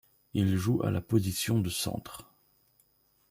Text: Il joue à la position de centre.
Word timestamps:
Il 0.33 0.57
joue 0.57 0.81
à 0.81 0.89
la 0.89 0.99
position 0.99 1.59
de 1.59 1.69
centre. 1.69 2.25